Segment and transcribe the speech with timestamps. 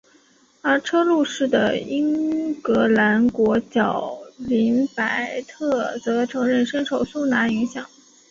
[0.63, 5.03] 而车路士的英格兰国脚林柏
[5.47, 7.85] 特则承认深受苏拿影响。